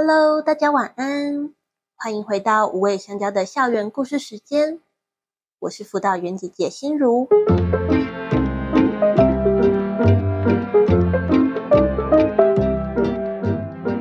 [0.00, 1.52] Hello，大家晚安，
[1.96, 4.78] 欢迎回到五味香蕉的校园故事时间。
[5.58, 7.26] 我是辅导员姐姐心如。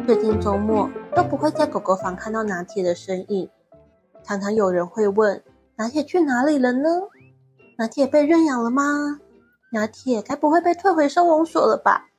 [0.05, 3.49] 最近周末都不会在狗狗房看到拿铁的身影，
[4.23, 5.43] 常常有人会问：
[5.77, 7.09] 拿铁去哪里了呢？
[7.79, 9.19] 拿铁被认养了吗？
[9.71, 12.09] 拿铁该不会被退回收容所了吧？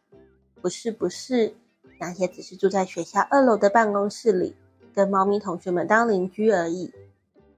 [0.60, 1.54] 不是，不是。
[1.98, 4.56] 拿铁只是住在学校二楼的办公室里，
[4.94, 6.92] 跟猫咪同学们当邻居而已。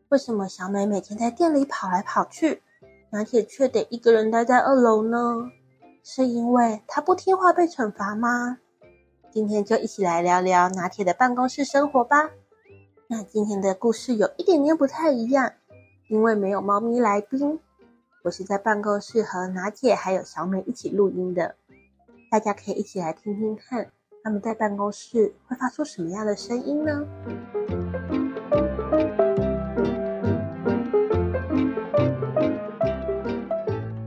[0.09, 2.63] 为什么小美每天在店里跑来跑去，
[3.11, 5.51] 拿铁却得一个人待在二楼呢？
[6.03, 8.59] 是因为她不听话被惩罚吗？
[9.31, 12.31] 今天就一起来聊聊拿铁的办公室生活吧。
[13.07, 15.53] 那今天的故事有一点点不太一样，
[16.09, 17.61] 因为没有猫咪来宾，
[18.25, 21.55] 我是在办公室和拿铁还有小美一起录音的，
[22.31, 23.93] 大家可以一起来听听看。
[24.23, 27.07] 他们在办公室会发出什么样的声音呢？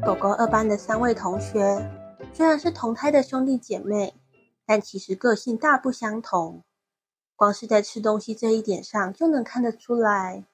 [0.06, 1.90] 狗狗二班的三位同学
[2.32, 4.14] 虽然是同胎的兄弟姐妹，
[4.66, 6.62] 但其实个性大不相同。
[7.36, 10.46] 光是在吃东西这一点上就能看得出来。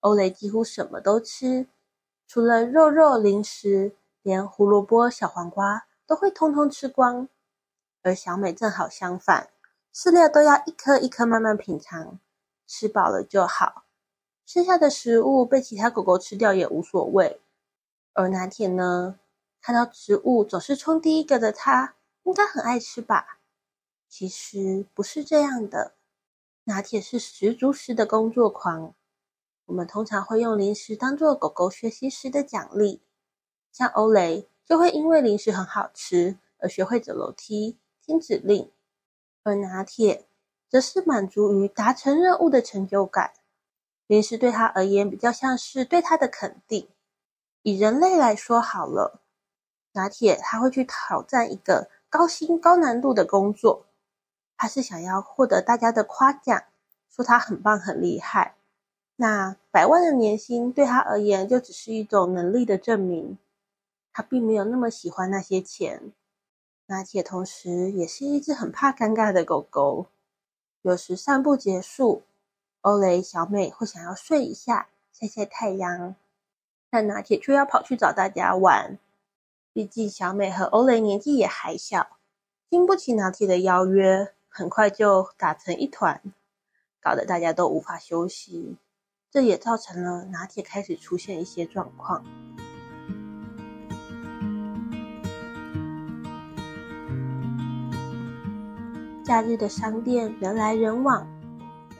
[0.00, 1.66] 欧蕾几乎什么都吃，
[2.28, 7.28] 除了肉肉零食，连胡萝卜、小黄瓜都会通通吃光。
[8.04, 9.48] 而小美正好相反，
[9.92, 12.20] 饲料都要一颗一颗慢慢品尝，
[12.66, 13.86] 吃饱了就好，
[14.44, 17.40] 剩下的食物被其他狗狗吃掉也无所谓。
[18.12, 19.18] 而拿铁呢，
[19.62, 21.94] 看到食物总是冲第一个的它，
[22.24, 23.38] 应该很爱吃吧？
[24.06, 25.94] 其实不是这样的，
[26.64, 28.94] 拿铁是十足十的工作狂。
[29.64, 33.00] 我们通常会用零食当做狗狗学习时的奖励，
[33.72, 37.78] 像欧蕾就会因为零食很好吃而学会走楼梯。
[38.06, 38.70] 听指令，
[39.44, 40.26] 而拿铁
[40.68, 43.32] 则是满足于达成任务的成就感。
[44.06, 46.86] 零食对他而言比较像是对他的肯定。
[47.62, 49.22] 以人类来说好了，
[49.92, 53.86] 拿铁他会去挑战一个高薪高难度的工作，
[54.58, 56.64] 他是想要获得大家的夸奖，
[57.08, 58.54] 说他很棒很厉害。
[59.16, 63.38] 那百万的年薪对他而言就只是一种能力的证明，
[64.12, 66.12] 他并没有那么喜欢那些钱。
[66.86, 70.06] 拿铁同时也是一只很怕尴尬的狗狗。
[70.82, 72.24] 有时散步结束，
[72.82, 76.14] 欧蕾、小美会想要睡一下、晒晒太阳，
[76.90, 78.98] 但拿铁却要跑去找大家玩。
[79.72, 82.18] 毕竟小美和欧蕾年纪也还小，
[82.68, 86.20] 经不起拿铁的邀约，很快就打成一团，
[87.00, 88.76] 搞得大家都无法休息。
[89.30, 92.24] 这也造成了拿铁开始出现一些状况。
[99.24, 101.26] 假日的商店人来人往，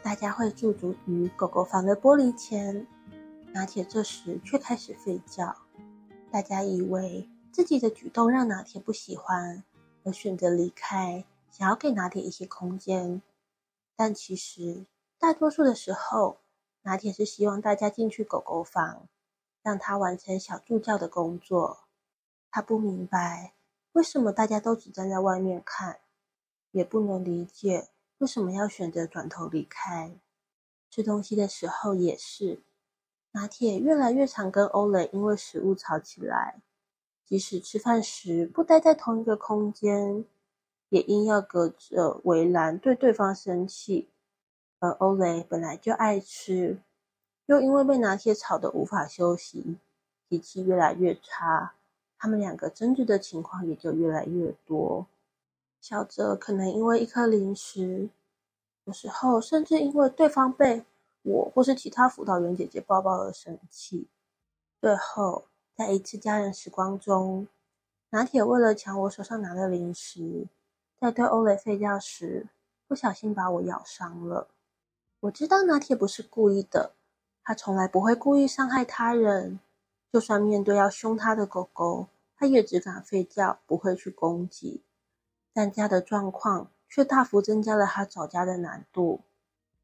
[0.02, 2.86] 大家会驻足于狗狗房的玻璃前。
[3.50, 5.56] 拿铁这时却开始吠叫，
[6.30, 9.64] 大家以为自己的举动让拿铁不喜欢，
[10.04, 13.22] 而选择离开，想要给拿铁一些空间。
[13.96, 14.84] 但其实
[15.18, 16.36] 大多数的时候，
[16.82, 19.08] 拿铁是希望大家进去狗狗房，
[19.62, 21.84] 让他完成小助教的工作。
[22.50, 23.54] 他不明白
[23.92, 26.00] 为什么大家都只站在外面看。
[26.74, 27.86] 也不能理解
[28.18, 30.10] 为什么要选择转头离开。
[30.90, 32.58] 吃东西的时候也是，
[33.30, 36.60] 拿铁越来越常跟欧蕾因为食物吵起来。
[37.24, 40.24] 即使吃饭时不待在同一个空间，
[40.88, 44.08] 也硬要隔着围栏对对方生气。
[44.80, 46.78] 而欧蕾本来就爱吃，
[47.46, 49.76] 又因为被拿铁吵得无法休息，
[50.28, 51.74] 脾气越来越差。
[52.18, 55.06] 他们两个争执的情况也就越来越多。
[55.86, 58.08] 小则可能因为一颗零食，
[58.84, 60.82] 有时候甚至因为对方被
[61.20, 64.06] 我或是其他辅导员姐姐抱抱而生气。
[64.80, 65.44] 最后，
[65.76, 67.46] 在一次家人时光中，
[68.08, 70.46] 拿铁为了抢我手上拿的零食，
[70.98, 72.48] 在对欧蕾吠叫时，
[72.88, 74.48] 不小心把我咬伤了。
[75.20, 76.92] 我知道拿铁不是故意的，
[77.42, 79.60] 他从来不会故意伤害他人。
[80.10, 82.06] 就算面对要凶他的狗狗，
[82.38, 84.80] 他也只敢吠叫，不会去攻击。
[85.56, 89.20] 但家的状况却大幅增加了他找家的难度。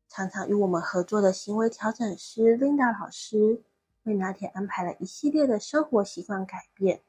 [0.09, 3.63] 常常与我们合作的行为调整师 Linda 老师
[4.03, 7.01] 为拿铁安排了一系列的生活习惯改变，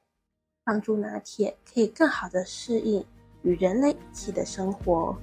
[0.63, 3.04] 帮助拿铁可以更好的适应
[3.42, 5.18] 与人类一起的生活。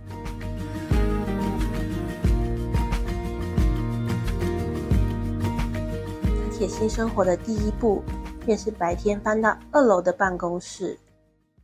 [6.24, 8.02] 拿铁新生活的第一步，
[8.44, 10.98] 便是白天搬到二楼的办公室。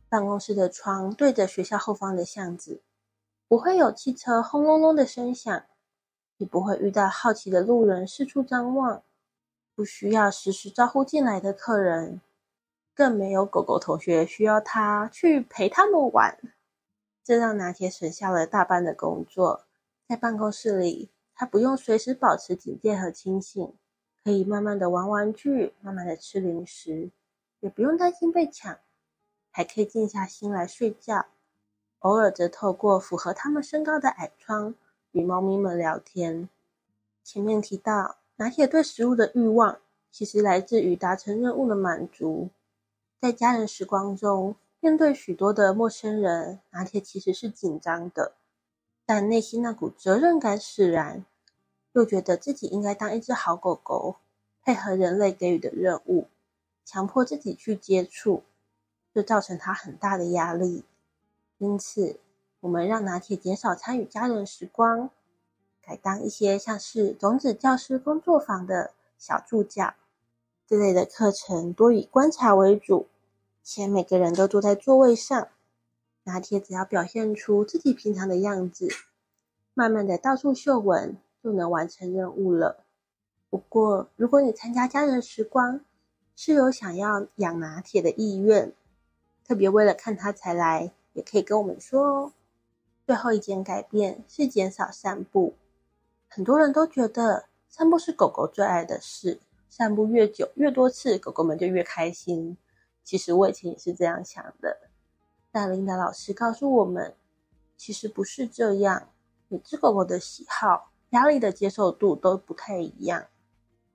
[0.07, 2.81] 办公室的窗对着学校后方的巷子，
[3.47, 5.63] 不会有汽车轰隆隆的声响，
[6.37, 9.03] 也不会遇到好奇的路人四处张望，
[9.75, 12.21] 不需要时时招呼进来的客人，
[12.93, 16.37] 更没有狗狗同学需要他去陪他们玩。
[17.23, 19.65] 这让拿铁省下了大半的工作，
[20.07, 23.73] 在办公室里，他不用随时保持警戒和清醒，
[24.23, 27.09] 可以慢慢的玩玩具，慢慢的吃零食，
[27.59, 28.77] 也不用担心被抢，
[29.55, 31.27] 还可以静下心来睡觉。
[31.99, 34.75] 偶尔则透过符合他们身高的矮窗
[35.13, 36.49] 与猫咪们聊天。
[37.23, 39.79] 前面提到，拿铁对食物的欲望
[40.11, 42.49] 其实来自于达成任务的满足。
[43.21, 48.33] 在家人时光中，面对许多的陌生人，拿铁其实是紧张的，
[49.05, 51.23] 但内心那股责任感使然，
[51.93, 54.17] 又觉得自己应该当一只好狗狗，
[54.61, 56.27] 配合人类给予的任务，
[56.83, 58.43] 强迫自己去接触，
[59.15, 60.83] 就造成他很大的压力。
[61.57, 62.19] 因此，
[62.59, 65.09] 我们让拿铁减少参与家人时光，
[65.81, 69.93] 改当一些像是种子教师工作坊的小助教
[70.67, 73.07] 这类的课程，多以观察为主，
[73.63, 75.47] 且每个人都坐在座位上，
[76.25, 78.89] 拿铁只要表现出自己平常的样子，
[79.73, 82.83] 慢慢的到处嗅闻，就能完成任务了。
[83.49, 85.79] 不过，如果你参加家人时光，
[86.35, 88.73] 是有想要养拿铁的意愿，
[89.47, 90.91] 特别为了看他才来。
[91.13, 92.33] 也可以跟我们说哦。
[93.05, 95.55] 最后一件改变是减少散步。
[96.27, 99.39] 很多人都觉得散步是狗狗最爱的事，
[99.69, 102.57] 散步越久越多次，狗狗们就越开心。
[103.05, 104.89] 其实我以前也是这样想的，
[105.53, 107.15] 但琳达老师告诉我们，
[107.77, 109.07] 其实不是这样。
[109.47, 113.27] 每只狗狗的喜好、压力的接受度都不太一样。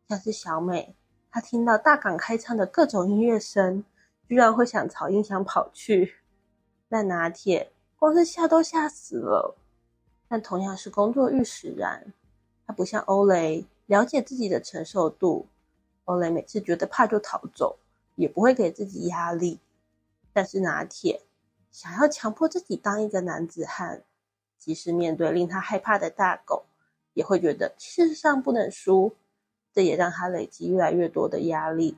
[0.08, 0.96] 像是小美，
[1.30, 3.84] 她听到大港开唱的各种音乐声，
[4.30, 6.14] 居然会想朝音响跑去。
[6.88, 9.56] 但拿铁光是吓都吓死了，
[10.28, 12.12] 但同样是工作欲使然，
[12.64, 15.48] 他不像欧蕾了解自己的承受度。
[16.04, 17.80] 欧蕾每次觉得怕就逃走，
[18.14, 19.58] 也不会给自己压力。
[20.32, 21.22] 但是拿铁
[21.72, 24.04] 想要强迫自己当一个男子汉，
[24.56, 26.66] 即使面对令他害怕的大狗，
[27.14, 29.16] 也会觉得事实上不能输。
[29.72, 31.96] 这也让他累积越来越多的压力。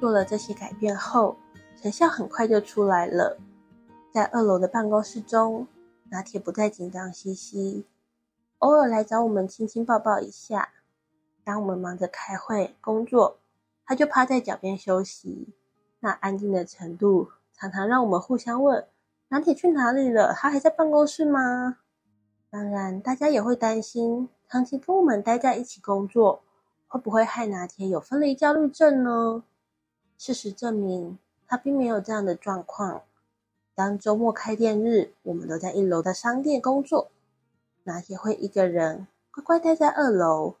[0.00, 1.36] 做了这些改变后，
[1.80, 3.38] 成效很快就出来了。
[4.12, 5.66] 在二楼的办公室中，
[6.10, 7.84] 拿铁不再紧张兮兮，
[8.58, 10.70] 偶尔来找我们亲亲抱抱一下。
[11.44, 13.38] 当我们忙着开会工作，
[13.84, 15.54] 他就趴在脚边休息。
[16.00, 18.86] 那安静的程度，常常让我们互相问：
[19.28, 20.32] 拿铁去哪里了？
[20.32, 21.78] 他还在办公室吗？
[22.50, 26.42] 当然，大家也会担心，长期跟我们待在一起工作，
[26.86, 29.42] 会不会害拿铁有分离焦虑症呢？
[30.18, 31.16] 事实证明，
[31.46, 33.04] 他并没有这样的状况。
[33.72, 37.12] 当周末开店日，我们都在一楼的商店工作，
[37.84, 40.56] 拿铁会一个人乖乖待在二楼。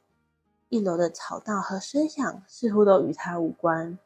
[0.68, 3.98] 一楼的吵闹和声响似乎都与他无关。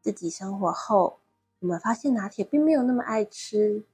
[0.00, 1.18] 自己生活后，
[1.58, 3.84] 我们发现拿铁并没有那么爱吃。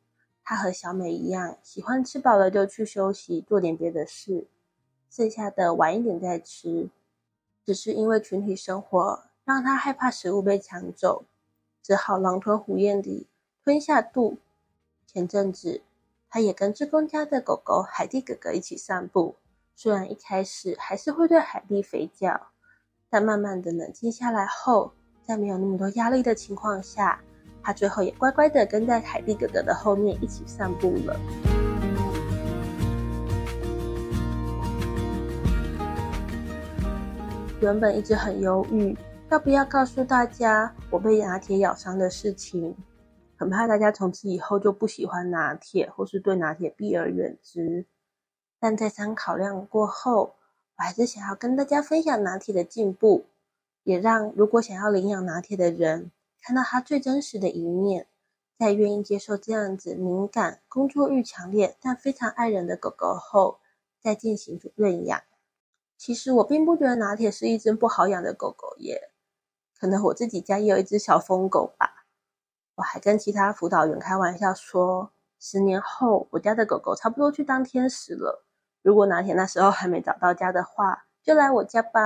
[0.44, 4.46] 他和小美一样，喜欢吃饱了就去休息，做点别的事，
[5.10, 6.88] 剩下的晚一点再吃。
[7.64, 9.24] 只是因为群体生活。
[9.44, 11.26] 让他害怕食物被抢走，
[11.82, 13.26] 只好狼吞虎咽地
[13.62, 14.38] 吞下肚。
[15.06, 15.82] 前阵子，
[16.30, 19.36] 他也跟志工家的狗狗海蒂哥哥一起散步。
[19.76, 22.48] 虽然一开始还是会对海蒂吠叫，
[23.10, 27.20] 但慢慢的冷静下来后，在没有那么多压力的情况下，
[27.62, 31.20] 他最后也乖乖的跟在海蒂哥哥的后面一起散步了。
[37.60, 38.96] 原本一直很犹豫。
[39.30, 42.76] 要不要告诉大家我被拿铁咬伤的事情？
[43.36, 47.84] 很怕大家从此以后就不喜欢拿铁，或是对拿铁避而远之。
[48.60, 50.36] 但再三考量过后，
[50.76, 53.24] 我还是想要跟大家分享拿铁的进步，
[53.82, 58.06] 也让如果想要领养拿铁的人看到他最真实的一面，
[58.56, 63.58] 在愿意接受这样子敏感、工作欲强烈但非常爱人的狗狗后，
[64.00, 65.20] 再进行认养。
[65.96, 69.10] 其实我并不觉得拿铁是一只不好养的狗狗耶。
[69.78, 72.06] 可能我自己家也有一只小疯狗吧，
[72.76, 78.44] 我还跟其他辅导员开玩笑说，十年后我家的狗狗差不多去当天使了。
[78.82, 82.00] 如果拿铁那时候还没找到家的话，就来我家吧。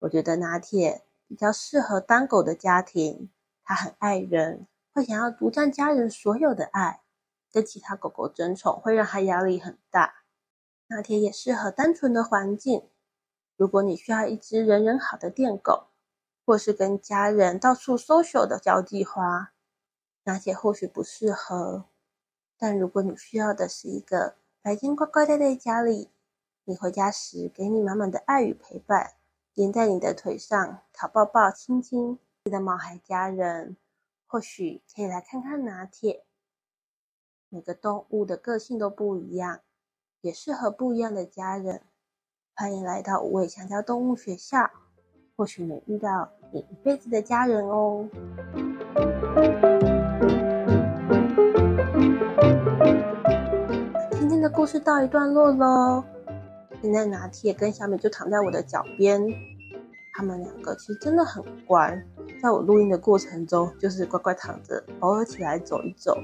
[0.00, 3.30] 我觉得拿铁比较适合当狗的家庭，
[3.62, 7.02] 它很爱人，会想要独占家人所有的爱，
[7.52, 10.22] 跟其他狗狗争宠会让它压力很大。
[10.88, 12.88] 拿铁也适合单纯的环境，
[13.56, 15.89] 如果你需要一只人人好的电狗。
[16.50, 19.52] 或是跟家人到处 social 的交际花，
[20.24, 21.84] 拿铁或许不适合。
[22.58, 26.10] 但如果你需要的是一个白天乖乖待在家里，
[26.64, 29.12] 你回家时给你满满的爱与陪伴，
[29.54, 33.76] 黏在你的腿上讨抱抱亲亲的毛孩家人，
[34.26, 36.24] 或许可以来看看拿铁。
[37.48, 39.60] 每个动物的个性都不一样，
[40.20, 41.82] 也适合不一样的家人。
[42.56, 44.68] 欢迎来到五味香蕉动物学校，
[45.36, 48.04] 或许能遇到你一辈子的家人哦。
[54.12, 56.02] 今天的故事告一段落喽。
[56.82, 59.24] 现在拿铁跟小美就躺在我的脚边，
[60.14, 62.02] 他们两个其实真的很乖，
[62.42, 66.18] 在我录音的过程中，就是乖乖躺着，偶尔起来走一走，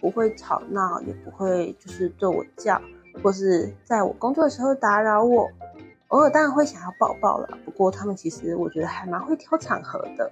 [0.00, 2.80] 不会吵闹，也不会就是对我叫，
[3.22, 5.48] 或是在我工作的时候打扰我。
[6.10, 10.30] 偶尔当然会想要抱抱了，不过他们其实我觉得还蛮会挑场合的。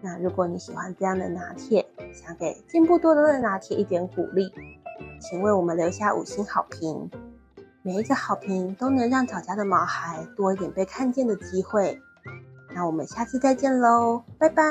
[0.00, 4.52] 那如果你喜欢这样的拿铁，想给进步多多的拿铁一点鼓励，
[5.20, 7.10] 请为我们留下五星好评。
[7.82, 12.00] 每一个好评都能让早家的毛孩多一点被看见的机会。
[12.74, 14.64] 那我们下次再见喽，拜拜。